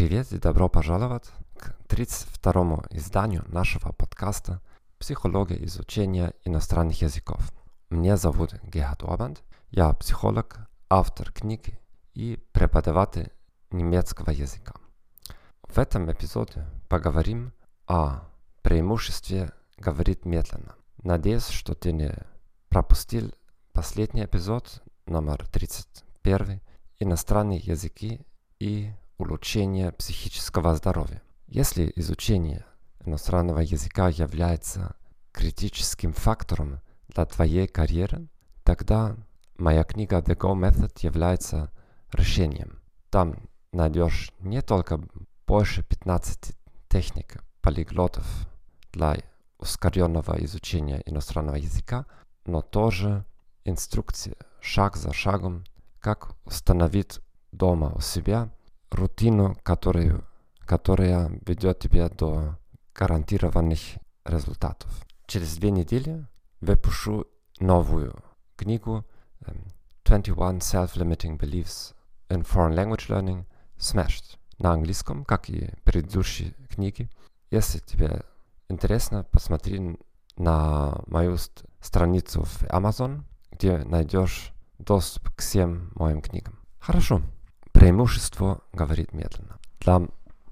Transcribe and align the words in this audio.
Привет 0.00 0.32
и 0.32 0.38
добро 0.38 0.70
пожаловать 0.70 1.30
к 1.58 1.76
32-му 1.86 2.84
изданию 2.88 3.44
нашего 3.48 3.92
подкаста 3.92 4.62
«Психология 4.98 5.62
изучения 5.66 6.32
иностранных 6.42 7.02
языков». 7.02 7.52
Меня 7.90 8.16
зовут 8.16 8.54
Гехат 8.62 9.02
Обанд, 9.02 9.42
я 9.68 9.92
психолог, 9.92 10.70
автор 10.88 11.30
книги 11.30 11.78
и 12.14 12.42
преподаватель 12.52 13.30
немецкого 13.70 14.30
языка. 14.30 14.72
В 15.64 15.76
этом 15.76 16.10
эпизоде 16.10 16.64
поговорим 16.88 17.52
о 17.86 18.22
преимуществе 18.62 19.52
говорить 19.76 20.24
медленно. 20.24 20.76
Надеюсь, 21.02 21.48
что 21.48 21.74
ты 21.74 21.92
не 21.92 22.16
пропустил 22.70 23.34
последний 23.74 24.24
эпизод, 24.24 24.82
номер 25.04 25.46
31, 25.46 26.62
иностранные 27.00 27.58
языки 27.58 28.22
и 28.58 28.94
улучшение 29.40 29.90
психического 29.92 30.74
здоровья. 30.76 31.22
Если 31.46 31.90
изучение 31.96 32.66
иностранного 33.06 33.60
языка 33.60 34.10
является 34.10 34.96
критическим 35.32 36.12
фактором 36.12 36.82
для 37.08 37.24
твоей 37.24 37.66
карьеры, 37.66 38.28
тогда 38.64 39.16
моя 39.56 39.82
книга 39.84 40.18
The 40.18 40.36
Go 40.36 40.52
Method 40.52 40.92
является 40.98 41.72
решением. 42.12 42.82
Там 43.08 43.48
найдешь 43.72 44.30
не 44.40 44.60
только 44.60 45.00
больше 45.46 45.84
15 45.84 46.54
техник 46.90 47.42
полиглотов 47.62 48.26
для 48.92 49.16
ускоренного 49.58 50.44
изучения 50.44 51.02
иностранного 51.06 51.56
языка, 51.56 52.04
но 52.44 52.60
тоже 52.60 53.24
инструкции 53.64 54.36
шаг 54.60 54.96
за 54.96 55.14
шагом, 55.14 55.64
как 55.98 56.36
установить 56.44 57.20
дома 57.52 57.94
у 57.96 58.00
себя 58.00 58.50
рутину, 58.90 59.56
которую, 59.62 60.24
которая 60.60 61.30
ведет 61.46 61.78
тебя 61.78 62.08
до 62.08 62.58
гарантированных 62.94 63.80
результатов. 64.24 64.90
Через 65.26 65.56
две 65.56 65.70
недели 65.70 66.26
выпущу 66.60 67.26
новую 67.58 68.14
книгу 68.56 69.06
21 70.04 70.58
Self-Limiting 70.58 71.38
Beliefs 71.38 71.94
in 72.28 72.44
Foreign 72.44 72.74
Language 72.74 73.08
Learning 73.08 73.44
Smashed 73.78 74.38
на 74.58 74.72
английском, 74.72 75.24
как 75.24 75.48
и 75.48 75.72
предыдущие 75.84 76.52
книги. 76.68 77.08
Если 77.50 77.78
тебе 77.78 78.22
интересно, 78.68 79.24
посмотри 79.24 79.98
на 80.36 81.00
мою 81.06 81.36
страницу 81.80 82.44
в 82.44 82.62
Amazon, 82.64 83.22
где 83.50 83.78
найдешь 83.78 84.52
доступ 84.78 85.30
к 85.30 85.40
всем 85.40 85.90
моим 85.94 86.20
книгам. 86.20 86.58
Хорошо. 86.78 87.22
Преимущество 87.72 88.60
говорит 88.72 89.12
медленно. 89.12 89.58
Для 89.80 90.02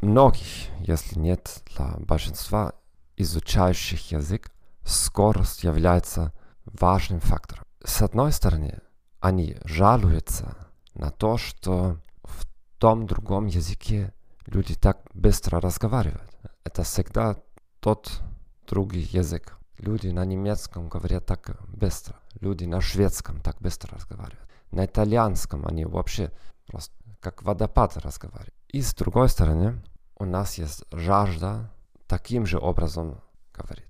многих, 0.00 0.70
если 0.80 1.18
нет 1.18 1.62
для 1.74 1.96
большинства 1.98 2.74
изучающих 3.16 4.12
язык, 4.12 4.50
скорость 4.84 5.64
является 5.64 6.32
важным 6.64 7.20
фактором. 7.20 7.64
С 7.84 8.02
одной 8.02 8.32
стороны, 8.32 8.78
они 9.20 9.56
жалуются 9.64 10.56
на 10.94 11.10
то, 11.10 11.36
что 11.36 11.98
в 12.22 12.46
том 12.78 13.06
другом 13.06 13.46
языке 13.46 14.12
люди 14.46 14.74
так 14.74 14.98
быстро 15.14 15.60
разговаривают. 15.60 16.30
Это 16.64 16.82
всегда 16.82 17.36
тот 17.80 18.20
другой 18.66 19.00
язык. 19.00 19.58
Люди 19.78 20.08
на 20.08 20.24
немецком 20.24 20.88
говорят 20.88 21.26
так 21.26 21.56
быстро. 21.68 22.16
Люди 22.40 22.64
на 22.64 22.80
шведском 22.80 23.40
так 23.40 23.60
быстро 23.60 23.94
разговаривают. 23.96 24.48
На 24.70 24.86
итальянском 24.86 25.66
они 25.66 25.84
вообще 25.84 26.30
просто 26.66 26.94
как 27.20 27.42
водопад 27.42 27.96
разговаривают. 27.96 28.54
И 28.68 28.80
с 28.82 28.94
другой 28.94 29.28
стороны, 29.28 29.82
у 30.16 30.24
нас 30.24 30.58
есть 30.58 30.84
жажда 30.92 31.70
таким 32.06 32.46
же 32.46 32.58
образом 32.58 33.20
говорить. 33.54 33.84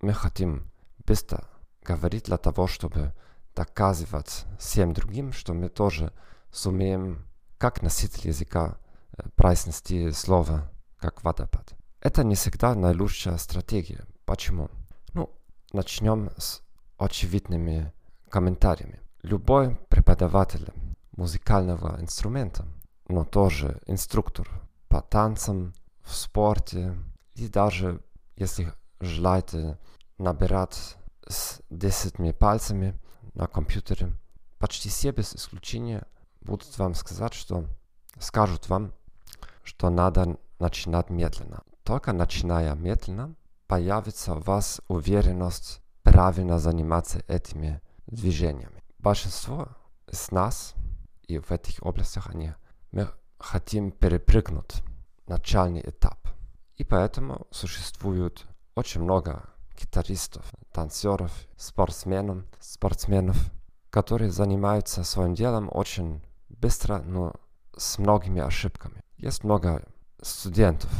Мы 0.00 0.12
хотим 0.12 0.70
быстро 1.06 1.44
говорить 1.82 2.24
для 2.24 2.38
того, 2.38 2.66
чтобы 2.66 3.12
доказывать 3.54 4.44
всем 4.58 4.92
другим, 4.94 5.32
что 5.32 5.52
мы 5.52 5.68
тоже 5.68 6.12
сумеем, 6.52 7.26
как 7.58 7.82
носитель 7.82 8.28
языка, 8.28 8.78
произнести 9.36 10.10
слово 10.12 10.70
как 10.98 11.22
водопад. 11.24 11.74
Это 12.00 12.24
не 12.24 12.34
всегда 12.34 12.74
наилучшая 12.74 13.36
стратегия. 13.36 14.04
Почему? 14.24 14.70
Ну, 15.12 15.30
начнем 15.72 16.30
с 16.38 16.62
очевидными 16.96 17.92
комментариями. 18.30 19.00
Любой 19.22 19.76
преподаватель 19.88 20.72
музыкального 21.20 22.00
инструмента, 22.00 22.66
но 23.06 23.26
тоже 23.26 23.78
инструктор 23.86 24.48
по 24.88 25.02
танцам, 25.02 25.74
в 26.02 26.14
спорте 26.14 26.96
и 27.34 27.46
даже 27.46 28.00
если 28.36 28.72
желаете 29.00 29.78
набирать 30.16 30.96
с 31.28 31.60
десятью 31.68 32.34
пальцами 32.34 32.98
на 33.34 33.46
компьютере, 33.46 34.12
почти 34.58 34.88
все 34.88 35.12
без 35.12 35.34
исключения 35.34 36.06
будут 36.40 36.78
вам 36.78 36.94
сказать, 36.94 37.34
что 37.34 37.66
скажут 38.18 38.70
вам, 38.70 38.92
что 39.62 39.90
надо 39.90 40.38
начинать 40.58 41.10
медленно. 41.10 41.62
Только 41.84 42.14
начиная 42.14 42.74
медленно, 42.74 43.34
появится 43.66 44.34
у 44.34 44.40
вас 44.40 44.80
уверенность 44.88 45.82
правильно 46.02 46.58
заниматься 46.58 47.22
этими 47.28 47.82
движениями. 48.06 48.82
Большинство 48.98 49.68
из 50.10 50.30
нас 50.30 50.74
и 51.30 51.38
в 51.38 51.52
этих 51.52 51.80
областях 51.82 52.28
они, 52.30 52.52
мы 52.90 53.08
хотим 53.38 53.92
перепрыгнуть 53.92 54.82
начальный 55.26 55.80
этап. 55.80 56.18
И 56.76 56.82
поэтому 56.82 57.46
существует 57.50 58.46
очень 58.74 59.02
много 59.02 59.48
гитаристов, 59.80 60.44
танцоров, 60.72 61.32
спортсменов, 61.56 62.44
спортсменов, 62.58 63.36
которые 63.90 64.30
занимаются 64.30 65.04
своим 65.04 65.34
делом 65.34 65.68
очень 65.72 66.20
быстро, 66.48 66.98
но 66.98 67.34
с 67.76 67.98
многими 67.98 68.40
ошибками. 68.40 69.00
Есть 69.16 69.44
много 69.44 69.84
студентов, 70.20 70.90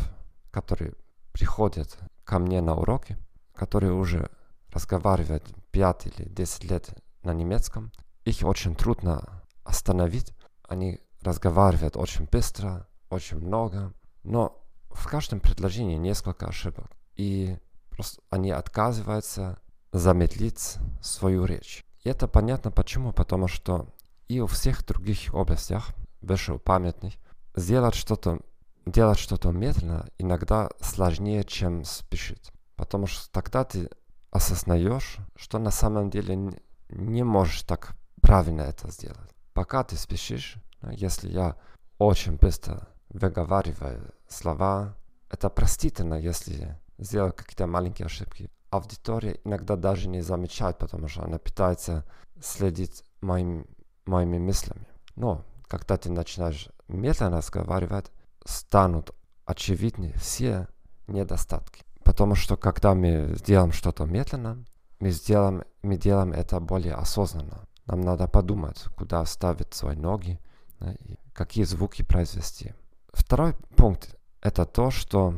которые 0.53 0.95
приходят 1.33 1.99
ко 2.25 2.39
мне 2.39 2.61
на 2.61 2.77
уроки, 2.77 3.19
которые 3.55 3.93
уже 3.93 4.31
разговаривают 4.73 5.45
5 5.73 6.07
или 6.07 6.29
10 6.29 6.65
лет 6.65 6.89
на 7.23 7.35
немецком. 7.35 7.91
Их 8.25 8.43
очень 8.45 8.77
трудно 8.77 9.40
остановить. 9.71 10.35
Они 10.63 11.01
разговаривают 11.23 11.97
очень 11.97 12.27
быстро, 12.27 12.87
очень 13.09 13.39
много, 13.39 13.93
но 14.23 14.63
в 14.91 15.07
каждом 15.09 15.41
предложении 15.41 15.97
несколько 15.97 16.47
ошибок. 16.47 16.91
И 17.17 17.57
просто 17.91 18.21
они 18.31 18.51
отказываются 18.51 19.59
замедлить 19.93 20.77
свою 21.03 21.45
речь. 21.45 21.85
И 22.05 22.09
это 22.09 22.29
понятно 22.29 22.71
почему, 22.71 23.13
потому 23.13 23.49
что 23.49 23.89
и 24.29 24.41
у 24.41 24.47
всех 24.47 24.87
других 24.87 25.35
областях, 25.35 25.89
вышеупомянутых, 26.21 27.15
сделать 27.55 27.95
что-то 27.95 28.41
делать 28.87 29.19
что-то 29.19 29.51
медленно 29.51 30.09
иногда 30.19 30.71
сложнее, 30.81 31.45
чем 31.45 31.85
спешить. 31.85 32.51
Потому 32.77 33.07
что 33.07 33.31
тогда 33.31 33.65
ты 33.65 33.91
осознаешь, 34.31 35.19
что 35.37 35.59
на 35.59 35.71
самом 35.71 36.11
деле 36.11 36.53
не 36.89 37.23
можешь 37.23 37.63
так 37.63 37.97
правильно 38.21 38.63
это 38.63 38.91
сделать. 38.91 39.35
Пока 39.53 39.85
ты 39.85 39.97
спешишь, 39.97 40.57
если 40.93 41.29
я 41.29 41.57
очень 41.99 42.37
быстро 42.37 42.89
выговариваю 43.09 44.15
слова, 44.29 44.97
это 45.31 45.49
простительно, 45.51 46.15
если 46.15 46.79
сделаю 46.99 47.33
какие-то 47.33 47.67
маленькие 47.67 48.07
ошибки. 48.07 48.51
Аудитория 48.71 49.41
иногда 49.45 49.77
даже 49.77 50.09
не 50.09 50.21
замечает, 50.21 50.79
потому 50.79 51.09
что 51.09 51.25
она 51.25 51.39
пытается 51.39 52.05
следить 52.41 53.05
моим, 53.21 53.67
моими 54.07 54.39
мыслями. 54.39 54.87
Но 55.17 55.45
когда 55.67 55.97
ты 55.97 56.11
начинаешь 56.11 56.69
медленно 56.89 57.39
разговаривать, 57.39 58.11
станут 58.45 59.11
очевидны 59.45 60.13
все 60.15 60.69
недостатки. 61.07 61.85
Потому 62.05 62.35
что 62.35 62.57
когда 62.57 62.95
мы 62.95 63.35
сделаем 63.37 63.73
что-то 63.73 64.05
медленно, 64.05 64.65
мы, 65.01 65.11
сделаем, 65.11 65.65
мы 65.83 65.97
делаем 65.97 66.33
это 66.33 66.61
более 66.61 66.95
осознанно. 66.95 67.67
Нам 67.91 68.03
надо 68.03 68.29
подумать, 68.29 68.85
куда 68.97 69.25
ставить 69.25 69.75
свои 69.75 69.97
ноги 69.97 70.39
да, 70.79 70.93
и 70.93 71.17
какие 71.33 71.65
звуки 71.65 72.03
произвести. 72.03 72.73
Второй 73.13 73.55
пункт– 73.77 74.17
это 74.41 74.65
то, 74.65 74.93
что 74.93 75.35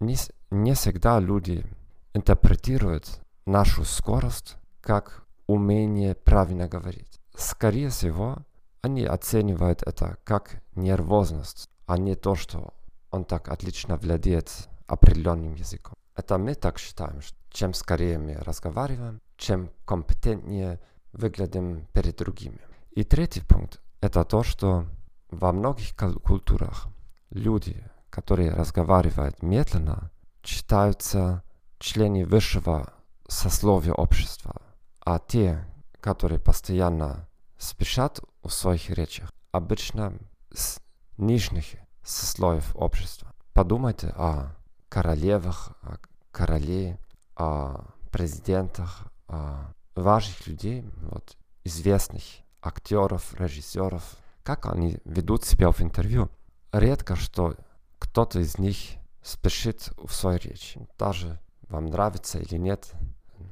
не, 0.00 0.14
не 0.50 0.74
всегда 0.74 1.18
люди 1.18 1.64
интерпретируют 2.12 3.20
нашу 3.46 3.84
скорость 3.84 4.56
как 4.82 5.24
умение 5.46 6.14
правильно 6.14 6.68
говорить. 6.68 7.20
Скорее 7.34 7.88
всего, 7.88 8.36
они 8.82 9.04
оценивают 9.06 9.82
это 9.82 10.18
как 10.24 10.62
нервозность, 10.74 11.70
а 11.86 11.96
не 11.96 12.16
то, 12.16 12.34
что 12.34 12.74
он 13.10 13.24
так 13.24 13.48
отлично 13.48 13.96
владеет 13.96 14.68
определенным 14.86 15.54
языком. 15.54 15.94
Это 16.14 16.36
мы 16.36 16.54
так 16.54 16.78
считаем, 16.78 17.22
что 17.22 17.34
чем 17.48 17.72
скорее 17.72 18.18
мы 18.18 18.34
разговариваем, 18.34 19.22
чем 19.38 19.70
компетентнее 19.86 20.80
выглядим 21.14 21.86
перед 21.92 22.16
другими. 22.16 22.60
И 22.90 23.04
третий 23.04 23.40
пункт– 23.40 23.80
это 24.00 24.24
то, 24.24 24.42
что 24.42 24.86
во 25.30 25.52
многих 25.52 25.96
культурах 25.96 26.86
люди, 27.30 27.82
которые 28.10 28.52
разговаривают 28.52 29.42
медленно, 29.42 30.10
считаются 30.42 31.42
члены 31.78 32.24
высшего 32.24 32.92
сословия 33.26 33.92
общества, 33.92 34.60
а 35.00 35.18
те, 35.18 35.64
которые 36.00 36.38
постоянно 36.38 37.28
спешат 37.58 38.20
в 38.42 38.50
своих 38.50 38.90
речах, 38.90 39.32
обычно 39.52 40.18
с 40.52 40.80
нижних 41.16 41.64
сословий 42.02 42.62
общества. 42.74 43.32
Подумайте 43.52 44.08
о 44.16 44.54
королевах, 44.88 45.72
о 45.82 45.96
короле, 46.30 46.98
о 47.36 47.86
президентах, 48.10 49.06
о 49.26 49.72
важных 49.94 50.46
людей, 50.46 50.84
вот, 51.02 51.36
известных 51.64 52.22
актеров, 52.60 53.34
режиссеров, 53.38 54.02
как 54.42 54.66
они 54.66 54.98
ведут 55.04 55.44
себя 55.44 55.70
в 55.70 55.80
интервью. 55.80 56.30
Редко, 56.72 57.16
что 57.16 57.54
кто-то 57.98 58.40
из 58.40 58.58
них 58.58 58.76
спешит 59.22 59.90
в 59.96 60.12
свою 60.12 60.38
речь. 60.38 60.76
Даже 60.98 61.38
вам 61.68 61.86
нравится 61.86 62.38
или 62.38 62.56
нет, 62.56 62.92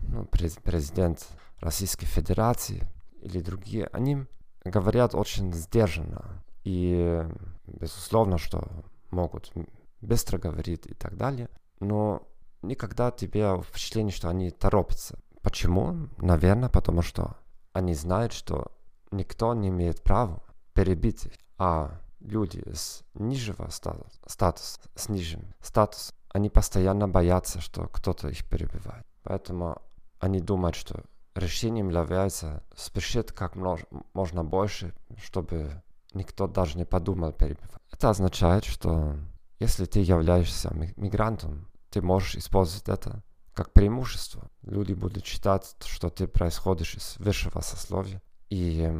ну, 0.02 0.24
президент 0.26 1.26
Российской 1.60 2.06
Федерации 2.06 2.86
или 3.20 3.40
другие, 3.40 3.86
они 3.92 4.26
говорят 4.64 5.14
очень 5.14 5.52
сдержанно. 5.52 6.42
И 6.64 7.24
безусловно, 7.66 8.38
что 8.38 8.68
могут 9.10 9.52
быстро 10.00 10.38
говорить 10.38 10.86
и 10.86 10.94
так 10.94 11.16
далее. 11.16 11.48
Но 11.80 12.22
никогда 12.62 13.10
тебе 13.10 13.60
впечатление, 13.62 14.12
что 14.12 14.28
они 14.28 14.50
торопятся. 14.50 15.18
Почему? 15.42 16.08
Наверное, 16.18 16.68
потому 16.68 17.02
что 17.02 17.36
они 17.72 17.94
знают, 17.94 18.32
что 18.32 18.72
никто 19.10 19.54
не 19.54 19.68
имеет 19.68 20.02
права 20.02 20.42
перебить 20.72 21.26
их. 21.26 21.32
А 21.58 22.00
люди 22.20 22.62
с 22.72 23.02
нижнего 23.14 23.68
статуса, 23.68 24.18
статус, 24.26 24.80
с 24.94 25.08
нижним 25.08 25.54
статусом, 25.60 26.16
они 26.32 26.48
постоянно 26.48 27.08
боятся, 27.08 27.60
что 27.60 27.86
кто-то 27.88 28.28
их 28.28 28.48
перебивает. 28.48 29.06
Поэтому 29.22 29.82
они 30.18 30.40
думают, 30.40 30.76
что 30.76 31.02
решением 31.34 31.90
является 31.90 32.62
спешить 32.74 33.32
как 33.32 33.54
можно 33.56 34.44
больше, 34.44 34.94
чтобы 35.16 35.82
никто 36.14 36.46
даже 36.46 36.78
не 36.78 36.84
подумал 36.84 37.32
перебивать. 37.32 37.80
Это 37.90 38.10
означает, 38.10 38.64
что 38.64 39.16
если 39.58 39.84
ты 39.84 40.00
являешься 40.00 40.72
мигрантом, 40.96 41.68
ты 41.90 42.00
можешь 42.00 42.36
использовать 42.36 42.88
это 42.88 43.22
как 43.54 43.72
преимущество. 43.72 44.50
Люди 44.62 44.92
будут 44.92 45.26
считать, 45.26 45.74
что 45.84 46.10
ты 46.10 46.26
происходишь 46.26 46.94
из 46.94 47.16
высшего 47.18 47.60
сословия. 47.60 48.22
И 48.48 48.90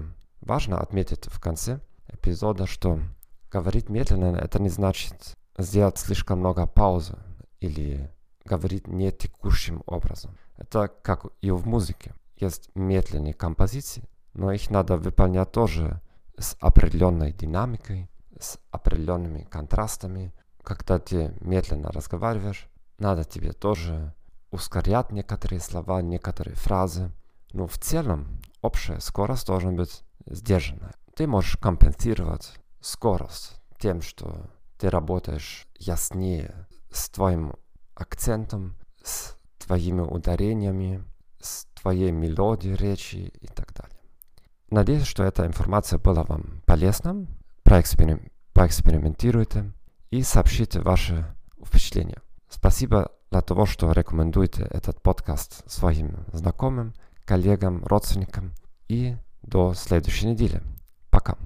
важно 0.40 0.80
отметить 0.80 1.26
в 1.26 1.40
конце 1.40 1.80
эпизода, 2.08 2.66
что 2.66 3.00
говорить 3.50 3.88
медленно 3.88 4.36
это 4.36 4.60
не 4.60 4.68
значит 4.68 5.36
сделать 5.58 5.98
слишком 5.98 6.38
много 6.38 6.66
паузы 6.66 7.18
или 7.60 8.10
говорить 8.44 8.86
не 8.86 9.12
текущим 9.12 9.82
образом. 9.86 10.36
Это 10.56 10.88
как 11.02 11.26
и 11.40 11.50
в 11.50 11.66
музыке. 11.66 12.14
Есть 12.36 12.70
медленные 12.74 13.34
композиции, 13.34 14.08
но 14.34 14.52
их 14.52 14.70
надо 14.70 14.96
выполнять 14.96 15.52
тоже 15.52 16.00
с 16.38 16.56
определенной 16.60 17.32
динамикой, 17.32 18.10
с 18.38 18.58
определенными 18.70 19.42
контрастами. 19.44 20.32
Когда 20.62 20.98
ты 20.98 21.34
медленно 21.40 21.90
разговариваешь, 21.92 22.68
надо 22.98 23.24
тебе 23.24 23.52
тоже 23.52 24.14
ускорять 24.52 25.10
некоторые 25.10 25.58
слова, 25.58 26.00
некоторые 26.02 26.54
фразы. 26.54 27.10
Но 27.52 27.66
в 27.66 27.78
целом 27.78 28.40
общая 28.60 29.00
скорость 29.00 29.48
должна 29.48 29.72
быть 29.72 30.02
сдержанная. 30.26 30.94
Ты 31.16 31.26
можешь 31.26 31.56
компенсировать 31.56 32.52
скорость 32.80 33.60
тем, 33.78 34.00
что 34.00 34.46
ты 34.78 34.88
работаешь 34.88 35.66
яснее 35.76 36.68
с 36.90 37.08
твоим 37.08 37.54
акцентом, 37.94 38.76
с 39.02 39.36
твоими 39.58 40.00
ударениями, 40.00 41.04
с 41.40 41.66
твоей 41.80 42.12
мелодией 42.12 42.76
речи 42.76 43.32
и 43.40 43.46
так 43.48 43.72
далее. 43.74 43.98
Надеюсь, 44.70 45.06
что 45.06 45.24
эта 45.24 45.46
информация 45.46 45.98
была 45.98 46.22
вам 46.24 46.62
полезна. 46.66 47.26
Проэксперим... 47.62 48.30
Поэкспериментируйте 48.54 49.72
и 50.10 50.22
сообщите 50.22 50.80
ваши 50.80 51.26
впечатления. 51.64 52.20
Спасибо 52.48 53.10
для 53.32 53.40
того, 53.40 53.64
что 53.64 53.90
рекомендуете 53.92 54.62
этот 54.70 55.00
подкаст 55.00 55.68
своим 55.70 56.26
знакомым, 56.32 56.92
коллегам, 57.24 57.82
родственникам. 57.86 58.52
И 58.88 59.16
до 59.42 59.72
следующей 59.72 60.26
недели. 60.26 60.62
Пока. 61.10 61.38